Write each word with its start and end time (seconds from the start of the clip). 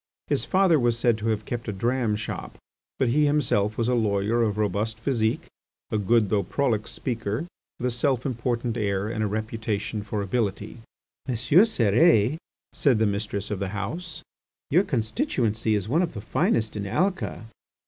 His 0.25 0.45
father 0.45 0.79
was 0.79 0.97
said 0.97 1.15
to 1.19 1.27
have 1.27 1.45
kept 1.45 1.67
a 1.67 1.71
dram 1.71 2.15
shop, 2.15 2.57
but 2.97 3.09
he 3.09 3.27
himself 3.27 3.77
was 3.77 3.87
a 3.87 3.93
lawyer 3.93 4.41
of 4.41 4.57
robust 4.57 4.99
physique, 4.99 5.45
a 5.91 5.99
good 5.99 6.29
though 6.31 6.41
prolix 6.41 6.89
speaker, 6.89 7.45
with 7.77 7.85
a 7.85 7.91
self 7.91 8.25
important 8.25 8.77
air 8.77 9.07
and 9.09 9.23
a 9.23 9.27
reputation 9.27 10.01
for 10.01 10.23
ability. 10.23 10.79
"M. 11.27 11.35
Cérès," 11.35 12.37
said 12.73 12.97
the 12.97 13.05
mistress 13.05 13.51
of 13.51 13.59
the 13.59 13.67
house, 13.77 14.23
"your 14.71 14.83
constituency 14.83 15.75
is 15.75 15.87
one 15.87 16.01
of 16.01 16.15
the 16.15 16.21
finest 16.21 16.75
in 16.75 16.87
Alca." 16.87 17.45